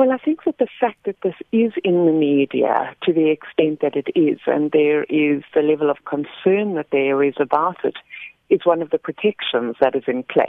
Well, 0.00 0.12
I 0.12 0.16
think 0.16 0.44
that 0.44 0.56
the 0.56 0.66
fact 0.80 1.04
that 1.04 1.16
this 1.22 1.34
is 1.52 1.72
in 1.84 2.06
the 2.06 2.12
media 2.12 2.96
to 3.02 3.12
the 3.12 3.28
extent 3.28 3.80
that 3.82 3.96
it 3.96 4.08
is, 4.18 4.38
and 4.46 4.70
there 4.70 5.04
is 5.04 5.42
the 5.54 5.60
level 5.60 5.90
of 5.90 5.98
concern 6.06 6.74
that 6.76 6.86
there 6.90 7.22
is 7.22 7.34
about 7.38 7.84
it, 7.84 7.96
is 8.48 8.64
one 8.64 8.80
of 8.80 8.88
the 8.88 8.98
protections 8.98 9.76
that 9.78 9.94
is 9.94 10.04
in 10.06 10.22
place. 10.22 10.48